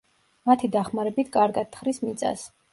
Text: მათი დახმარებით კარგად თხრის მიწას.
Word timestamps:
მათი 0.49 0.69
დახმარებით 0.77 1.31
კარგად 1.37 1.71
თხრის 1.77 2.05
მიწას. 2.09 2.51